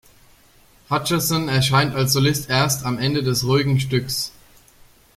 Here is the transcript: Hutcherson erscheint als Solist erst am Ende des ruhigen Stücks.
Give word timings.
Hutcherson 0.89 1.47
erscheint 1.47 1.93
als 1.93 2.13
Solist 2.13 2.49
erst 2.49 2.85
am 2.85 2.97
Ende 2.97 3.21
des 3.21 3.43
ruhigen 3.43 3.79
Stücks. 3.79 4.31